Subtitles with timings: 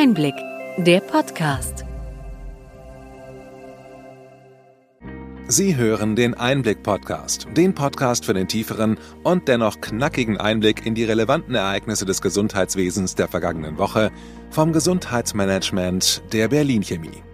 [0.00, 0.36] Einblick,
[0.76, 1.84] der Podcast.
[5.48, 11.02] Sie hören den Einblick-Podcast, den Podcast für den tieferen und dennoch knackigen Einblick in die
[11.02, 14.12] relevanten Ereignisse des Gesundheitswesens der vergangenen Woche
[14.50, 17.24] vom Gesundheitsmanagement der Berlin Chemie.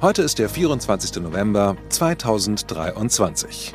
[0.00, 1.20] Heute ist der 24.
[1.20, 3.74] November 2023.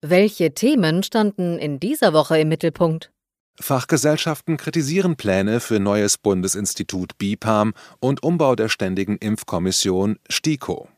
[0.00, 3.13] Welche Themen standen in dieser Woche im Mittelpunkt?
[3.60, 10.88] Fachgesellschaften kritisieren Pläne für neues Bundesinstitut BIPAM und Umbau der Ständigen Impfkommission STIKO.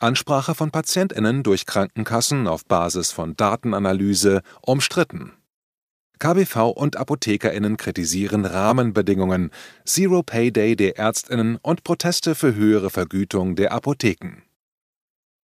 [0.00, 5.32] Ansprache von Patientinnen durch Krankenkassen auf Basis von Datenanalyse umstritten.
[6.18, 9.50] KBV und Apothekerinnen kritisieren Rahmenbedingungen,
[9.84, 14.43] Zero Pay Day der Ärztinnen und Proteste für höhere Vergütung der Apotheken.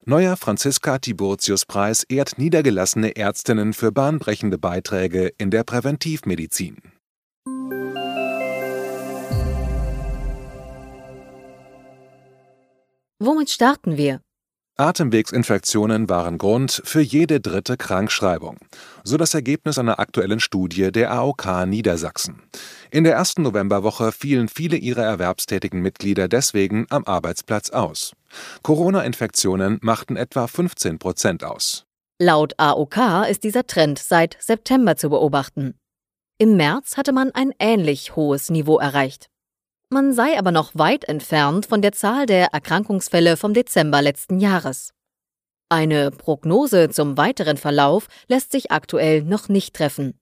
[0.07, 6.79] Neuer Franziska-Tiburtius-Preis ehrt niedergelassene Ärztinnen für bahnbrechende Beiträge in der Präventivmedizin.
[13.19, 14.23] Womit starten wir?
[14.79, 18.57] Atemwegsinfektionen waren Grund für jede dritte Krankschreibung,
[19.05, 22.41] so das Ergebnis einer aktuellen Studie der AOK Niedersachsen.
[22.91, 28.14] In der ersten Novemberwoche fielen viele ihrer erwerbstätigen Mitglieder deswegen am Arbeitsplatz aus.
[28.62, 31.84] Corona-Infektionen machten etwa 15 Prozent aus.
[32.20, 35.75] Laut AOK ist dieser Trend seit September zu beobachten.
[36.39, 39.28] Im März hatte man ein ähnlich hohes Niveau erreicht.
[39.91, 44.92] Man sei aber noch weit entfernt von der Zahl der Erkrankungsfälle vom Dezember letzten Jahres.
[45.69, 50.19] Eine Prognose zum weiteren Verlauf lässt sich aktuell noch nicht treffen.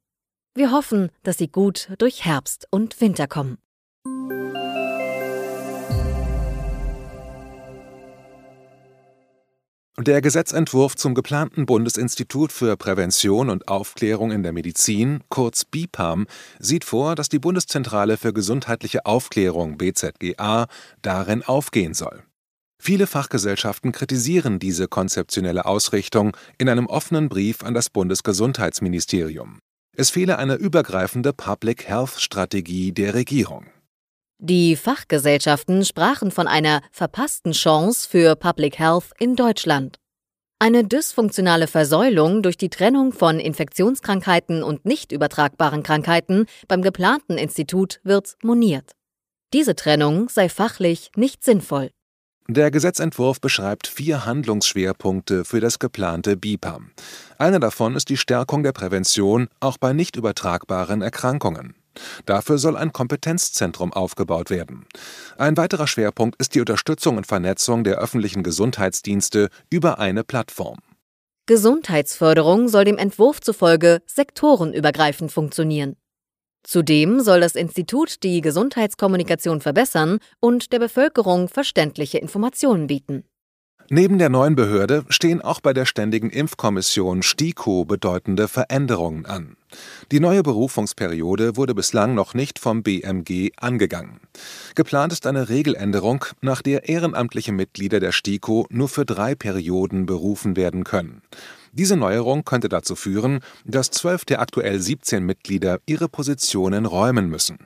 [0.55, 3.59] Wir hoffen, dass Sie gut durch Herbst und Winter kommen.
[10.01, 16.29] Der Gesetzentwurf zum geplanten Bundesinstitut für Prävention und Aufklärung in der Medizin, kurz BIPAM,
[16.61, 20.69] sieht vor, dass die Bundeszentrale für gesundheitliche Aufklärung BZGA
[21.03, 22.23] darin aufgehen soll.
[22.81, 29.58] Viele Fachgesellschaften kritisieren diese konzeptionelle Ausrichtung in einem offenen Brief an das Bundesgesundheitsministerium.
[29.97, 33.67] Es fehle eine übergreifende Public Health Strategie der Regierung.
[34.41, 39.99] Die Fachgesellschaften sprachen von einer verpassten Chance für Public Health in Deutschland.
[40.61, 47.99] Eine dysfunktionale Versäulung durch die Trennung von Infektionskrankheiten und nicht übertragbaren Krankheiten beim geplanten Institut
[48.05, 48.93] wird moniert.
[49.53, 51.91] Diese Trennung sei fachlich nicht sinnvoll.
[52.47, 56.93] Der Gesetzentwurf beschreibt vier Handlungsschwerpunkte für das geplante BIPAM.
[57.39, 61.75] Einer davon ist die Stärkung der Prävention auch bei nicht übertragbaren Erkrankungen.
[62.27, 64.86] Dafür soll ein Kompetenzzentrum aufgebaut werden.
[65.36, 70.79] Ein weiterer Schwerpunkt ist die Unterstützung und Vernetzung der öffentlichen Gesundheitsdienste über eine Plattform.
[71.47, 75.97] Gesundheitsförderung soll dem Entwurf zufolge sektorenübergreifend funktionieren.
[76.63, 83.25] Zudem soll das Institut die Gesundheitskommunikation verbessern und der Bevölkerung verständliche Informationen bieten.
[83.91, 89.57] Neben der neuen Behörde stehen auch bei der Ständigen Impfkommission STIKO bedeutende Veränderungen an.
[90.11, 94.20] Die neue Berufungsperiode wurde bislang noch nicht vom BMG angegangen.
[94.74, 100.57] Geplant ist eine Regeländerung, nach der ehrenamtliche Mitglieder der STIKO nur für drei Perioden berufen
[100.57, 101.23] werden können.
[101.73, 107.58] Diese Neuerung könnte dazu führen, dass zwölf der aktuell 17 Mitglieder ihre Positionen räumen müssen.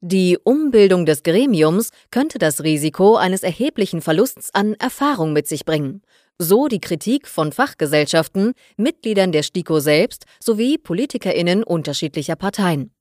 [0.00, 6.02] Die Umbildung des Gremiums könnte das Risiko eines erheblichen Verlusts an Erfahrung mit sich bringen.
[6.40, 12.92] So die Kritik von Fachgesellschaften, Mitgliedern der STIKO selbst sowie PolitikerInnen unterschiedlicher Parteien.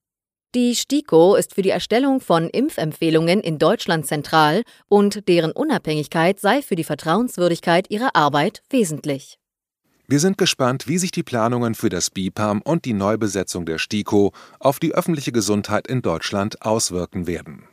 [0.55, 6.63] Die STIKO ist für die Erstellung von Impfempfehlungen in Deutschland zentral und deren Unabhängigkeit sei
[6.63, 9.37] für die Vertrauenswürdigkeit ihrer Arbeit wesentlich.
[10.07, 14.31] Wir sind gespannt, wie sich die Planungen für das BIPAM und die Neubesetzung der STIKO
[14.59, 17.67] auf die öffentliche Gesundheit in Deutschland auswirken werden.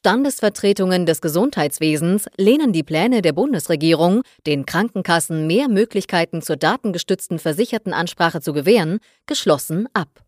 [0.00, 8.40] Standesvertretungen des Gesundheitswesens lehnen die Pläne der Bundesregierung, den Krankenkassen mehr Möglichkeiten zur datengestützten Versichertenansprache
[8.40, 10.24] zu gewähren, geschlossen ab.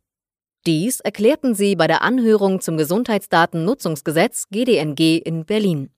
[0.67, 5.89] Dies erklärten sie bei der Anhörung zum Gesundheitsdatennutzungsgesetz GDNG in Berlin.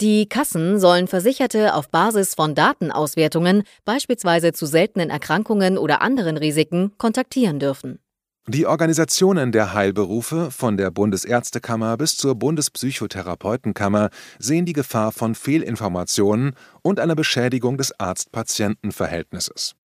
[0.00, 6.96] Die Kassen sollen Versicherte auf Basis von Datenauswertungen, beispielsweise zu seltenen Erkrankungen oder anderen Risiken,
[6.96, 7.98] kontaktieren dürfen.
[8.46, 16.54] Die Organisationen der Heilberufe, von der Bundesärztekammer bis zur Bundespsychotherapeutenkammer, sehen die Gefahr von Fehlinformationen
[16.82, 19.76] und einer Beschädigung des Arzt-Patienten-Verhältnisses.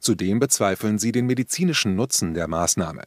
[0.00, 3.04] Zudem bezweifeln sie den medizinischen Nutzen der Maßnahme.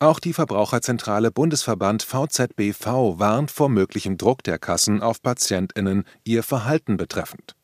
[0.00, 6.96] Auch die Verbraucherzentrale Bundesverband VZBV warnt vor möglichem Druck der Kassen auf Patientinnen ihr Verhalten
[6.96, 7.54] betreffend.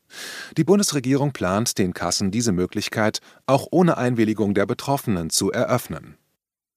[0.57, 6.17] Die Bundesregierung plant, den Kassen diese Möglichkeit auch ohne Einwilligung der Betroffenen zu eröffnen.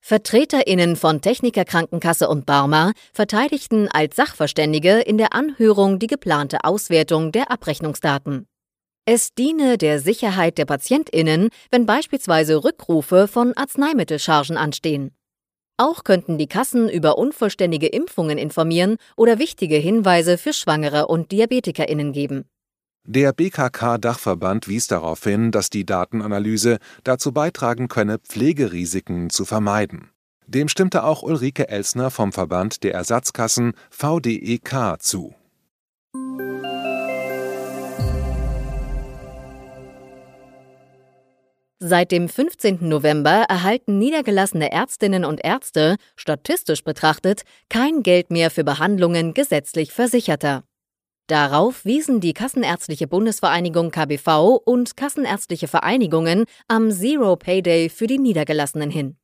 [0.07, 7.33] VertreterInnen von Techniker Krankenkasse und Barmer verteidigten als Sachverständige in der Anhörung die geplante Auswertung
[7.33, 8.47] der Abrechnungsdaten.
[9.07, 15.17] Es diene der Sicherheit der PatientInnen, wenn beispielsweise Rückrufe von Arzneimittelchargen anstehen.
[15.79, 22.13] Auch könnten die Kassen über unvollständige Impfungen informieren oder wichtige Hinweise für Schwangere und DiabetikerInnen
[22.13, 22.45] geben.
[23.07, 30.11] Der BKK-Dachverband wies darauf hin, dass die Datenanalyse dazu beitragen könne, Pflegerisiken zu vermeiden.
[30.47, 35.35] Dem stimmte auch Ulrike Elsner vom Verband der Ersatzkassen VDEK zu.
[41.79, 42.89] Seit dem 15.
[42.89, 50.65] November erhalten niedergelassene Ärztinnen und Ärzte, statistisch betrachtet, kein Geld mehr für Behandlungen gesetzlich Versicherter.
[51.27, 58.91] Darauf wiesen die Kassenärztliche Bundesvereinigung KBV und Kassenärztliche Vereinigungen am Zero Payday für die Niedergelassenen
[58.91, 59.17] hin.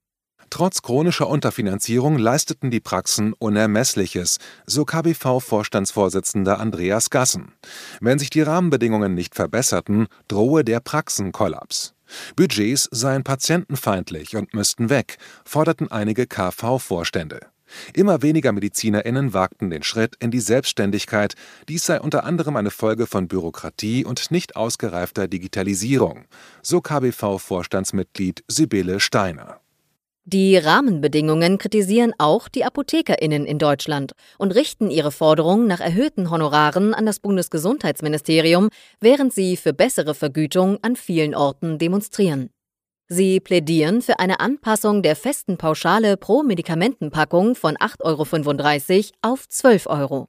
[0.48, 7.52] Trotz chronischer Unterfinanzierung leisteten die Praxen Unermessliches, so KBV-Vorstandsvorsitzender Andreas Gassen.
[8.00, 11.94] Wenn sich die Rahmenbedingungen nicht verbesserten, drohe der Praxenkollaps.
[12.34, 17.49] Budgets seien patientenfeindlich und müssten weg, forderten einige KV-Vorstände.
[17.94, 21.34] Immer weniger MedizinerInnen wagten den Schritt in die Selbstständigkeit.
[21.68, 26.24] Dies sei unter anderem eine Folge von Bürokratie und nicht ausgereifter Digitalisierung,
[26.62, 29.60] so KBV-Vorstandsmitglied Sibylle Steiner.
[30.24, 36.94] Die Rahmenbedingungen kritisieren auch die ApothekerInnen in Deutschland und richten ihre Forderungen nach erhöhten Honoraren
[36.94, 38.68] an das Bundesgesundheitsministerium,
[39.00, 42.50] während sie für bessere Vergütung an vielen Orten demonstrieren.
[43.12, 49.86] Sie plädieren für eine Anpassung der festen Pauschale pro Medikamentenpackung von 8,35 Euro auf 12
[49.88, 50.28] Euro.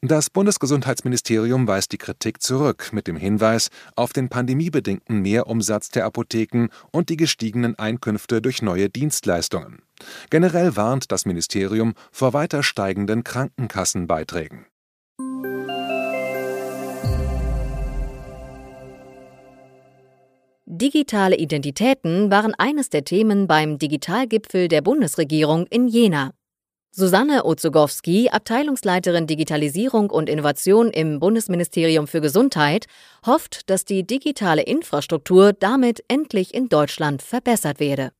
[0.00, 6.68] Das Bundesgesundheitsministerium weist die Kritik zurück mit dem Hinweis auf den pandemiebedingten Mehrumsatz der Apotheken
[6.92, 9.82] und die gestiegenen Einkünfte durch neue Dienstleistungen.
[10.30, 14.66] Generell warnt das Ministerium vor weiter steigenden Krankenkassenbeiträgen.
[20.82, 26.32] Digitale Identitäten waren eines der Themen beim Digitalgipfel der Bundesregierung in Jena.
[26.90, 32.86] Susanne Ozugowski, Abteilungsleiterin Digitalisierung und Innovation im Bundesministerium für Gesundheit,
[33.24, 38.10] hofft, dass die digitale Infrastruktur damit endlich in Deutschland verbessert werde.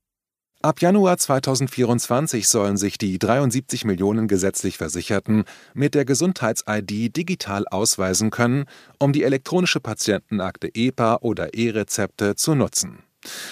[0.65, 5.43] Ab Januar 2024 sollen sich die 73 Millionen gesetzlich Versicherten
[5.75, 8.67] mit der Gesundheits-ID digital ausweisen können,
[9.01, 13.01] um die elektronische Patientenakte EPA oder E-Rezepte zu nutzen.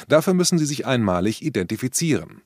[0.07, 2.43] Dafür müssen sie sich einmalig identifizieren.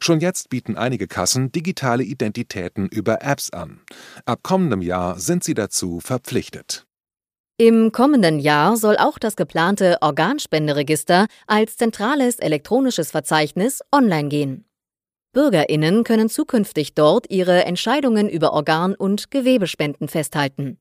[0.00, 3.80] Schon jetzt bieten einige Kassen digitale Identitäten über Apps an.
[4.26, 6.86] Ab kommendem Jahr sind sie dazu verpflichtet.
[7.56, 14.64] Im kommenden Jahr soll auch das geplante Organspenderegister als zentrales elektronisches Verzeichnis online gehen.
[15.32, 20.78] Bürgerinnen können zukünftig dort ihre Entscheidungen über Organ- und Gewebespenden festhalten.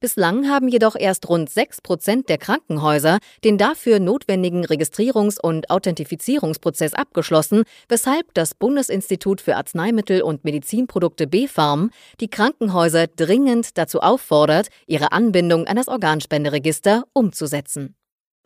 [0.00, 6.94] Bislang haben jedoch erst rund 6 Prozent der Krankenhäuser den dafür notwendigen Registrierungs- und Authentifizierungsprozess
[6.94, 11.90] abgeschlossen, weshalb das Bundesinstitut für Arzneimittel und Medizinprodukte BfArM
[12.20, 17.96] die Krankenhäuser dringend dazu auffordert, ihre Anbindung an das Organspenderegister umzusetzen.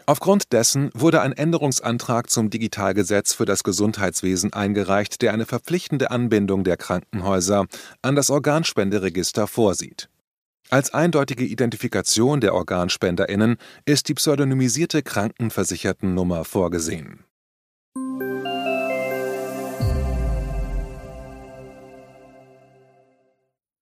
[0.07, 6.65] Aufgrund dessen wurde ein Änderungsantrag zum Digitalgesetz für das Gesundheitswesen eingereicht, der eine verpflichtende Anbindung
[6.65, 7.67] der Krankenhäuser
[8.01, 10.09] an das Organspenderegister vorsieht.
[10.73, 17.25] Als eindeutige Identifikation der OrganspenderInnen ist die pseudonymisierte Krankenversichertennummer vorgesehen.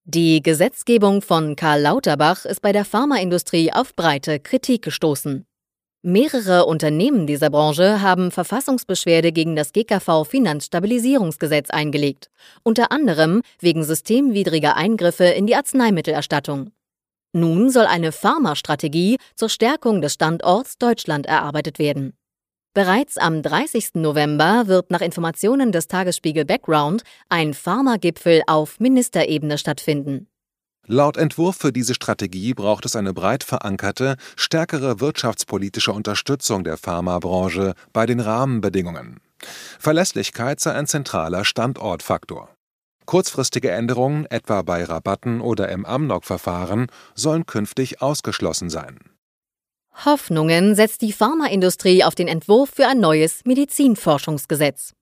[0.03, 5.47] Die Gesetzgebung von Karl Lauterbach ist bei der Pharmaindustrie auf breite Kritik gestoßen.
[6.03, 12.31] Mehrere Unternehmen dieser Branche haben Verfassungsbeschwerde gegen das GKV Finanzstabilisierungsgesetz eingelegt,
[12.65, 16.73] unter anderem wegen systemwidriger Eingriffe in die Arzneimittelerstattung.
[17.33, 22.15] Nun soll eine Pharmastrategie zur Stärkung des Standorts Deutschland erarbeitet werden.
[22.75, 23.95] Bereits am 30.
[23.95, 30.29] November wird nach Informationen des Tagesspiegel Background ein Pharmagipfel auf Ministerebene stattfinden.
[30.87, 37.75] Laut Entwurf für diese Strategie braucht es eine breit verankerte, stärkere wirtschaftspolitische Unterstützung der Pharmabranche
[37.93, 39.21] bei den Rahmenbedingungen.
[39.79, 42.51] Verlässlichkeit sei ein zentraler Standortfaktor.
[43.07, 48.99] Kurzfristige Änderungen, etwa bei Rabatten oder im Amnok-Verfahren, sollen künftig ausgeschlossen sein.
[50.05, 54.95] Hoffnungen setzt die Pharmaindustrie auf den Entwurf für ein neues Medizinforschungsgesetz.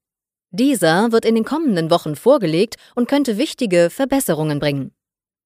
[0.51, 4.93] Dieser wird in den kommenden Wochen vorgelegt und könnte wichtige Verbesserungen bringen.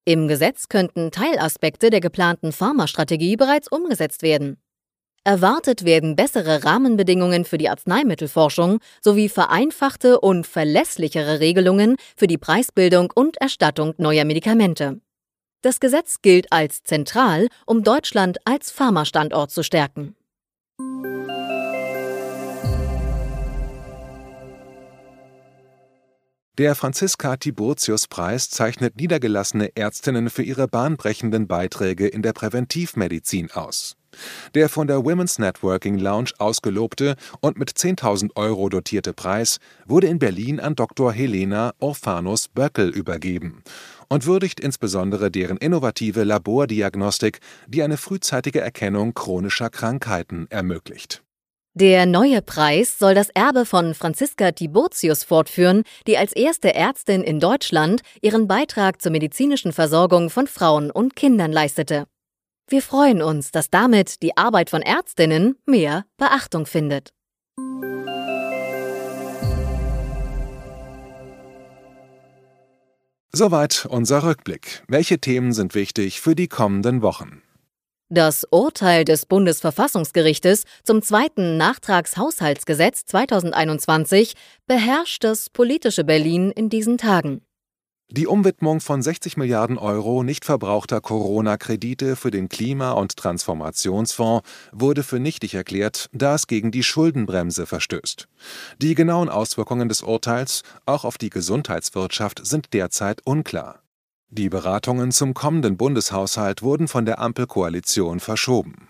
[0.05, 4.57] Im Gesetz könnten Teilaspekte der geplanten Pharmastrategie bereits umgesetzt werden.
[5.25, 13.13] Erwartet werden bessere Rahmenbedingungen für die Arzneimittelforschung sowie vereinfachte und verlässlichere Regelungen für die Preisbildung
[13.15, 15.01] und Erstattung neuer Medikamente.
[15.63, 20.17] Das Gesetz gilt als zentral, um Deutschland als Pharmastandort zu stärken.
[26.59, 33.97] Der Franziska-Tiburtius-Preis zeichnet niedergelassene Ärztinnen für ihre bahnbrechenden Beiträge in der Präventivmedizin aus.
[34.55, 40.19] Der von der Women's Networking Lounge ausgelobte und mit 10.000 Euro dotierte Preis wurde in
[40.19, 41.13] Berlin an Dr.
[41.13, 43.63] Helena Orphanus-Böckel übergeben
[44.09, 51.23] und würdigt insbesondere deren innovative Labordiagnostik, die eine frühzeitige Erkennung chronischer Krankheiten ermöglicht
[51.75, 57.41] der neue Preis soll das Erbe von Franziska Tiburtius fortführen, die als erste Ärztin in
[57.41, 62.05] Deutschland ihren Beitrag zur medizinischen Versorgung von Frauen und Kindern leistete.
[62.69, 67.13] Wir freuen uns, dass damit die Arbeit von Ärztinnen mehr Beachtung findet.
[73.35, 74.83] Soweit unser Rückblick.
[74.89, 77.43] Welche Themen sind wichtig für die kommenden Wochen?
[78.11, 84.35] Das Urteil des Bundesverfassungsgerichtes zum zweiten Nachtragshaushaltsgesetz 2021
[84.67, 87.41] beherrscht das politische Berlin in diesen Tagen.
[88.15, 95.03] Die Umwidmung von 60 Milliarden Euro nicht verbrauchter Corona-Kredite für den Klima- und Transformationsfonds wurde
[95.03, 98.29] für nichtig erklärt, da es gegen die Schuldenbremse verstößt.
[98.77, 103.81] Die genauen Auswirkungen des Urteils, auch auf die Gesundheitswirtschaft, sind derzeit unklar.
[104.29, 108.89] Die Beratungen zum kommenden Bundeshaushalt wurden von der Ampelkoalition verschoben.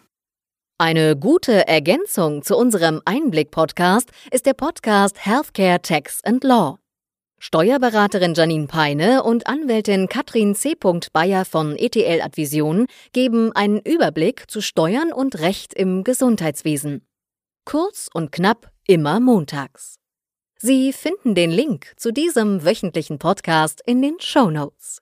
[0.78, 6.81] Eine gute Ergänzung zu unserem Einblick-Podcast ist der Podcast Healthcare Tax and Law.
[7.44, 10.76] Steuerberaterin Janine Peine und Anwältin Katrin C.
[11.12, 17.04] Bayer von ETL Advision geben einen Überblick zu Steuern und Recht im Gesundheitswesen.
[17.64, 19.96] Kurz und knapp immer montags.
[20.56, 25.00] Sie finden den Link zu diesem wöchentlichen Podcast in den Show Notes.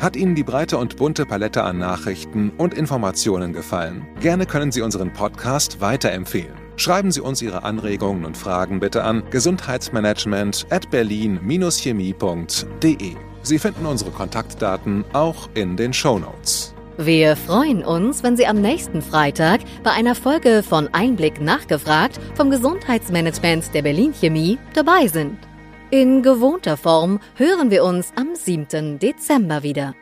[0.00, 4.08] Hat Ihnen die breite und bunte Palette an Nachrichten und Informationen gefallen?
[4.18, 6.63] Gerne können Sie unseren Podcast weiterempfehlen.
[6.76, 13.12] Schreiben Sie uns Ihre Anregungen und Fragen bitte an gesundheitsmanagement at berlin-chemie.de.
[13.42, 16.74] Sie finden unsere Kontaktdaten auch in den Show Notes.
[16.96, 22.50] Wir freuen uns, wenn Sie am nächsten Freitag bei einer Folge von Einblick nachgefragt vom
[22.50, 25.38] Gesundheitsmanagement der Berlin Chemie dabei sind.
[25.90, 28.98] In gewohnter Form hören wir uns am 7.
[28.98, 29.94] Dezember wieder.